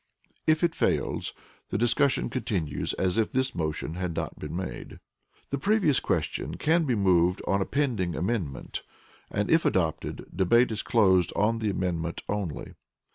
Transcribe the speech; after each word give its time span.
If 0.47 0.63
it 0.63 0.73
fails, 0.73 1.31
the 1.69 1.77
discussion 1.77 2.31
continues 2.31 2.93
as 2.93 3.19
if 3.19 3.31
this 3.31 3.53
motion 3.53 3.93
had 3.93 4.15
not 4.15 4.39
been 4.39 4.55
made. 4.55 4.97
The 5.51 5.59
previous 5.59 5.99
question 5.99 6.55
can 6.57 6.85
be 6.85 6.95
moved 6.95 7.39
on 7.45 7.61
a 7.61 7.65
pending 7.65 8.15
amendment, 8.15 8.81
and 9.29 9.47
if 9.51 9.63
adopted, 9.63 10.25
debate 10.35 10.71
is 10.71 10.81
closed 10.81 11.31
on 11.35 11.59
the 11.59 11.69
amendment 11.69 12.23
only. 12.27 12.73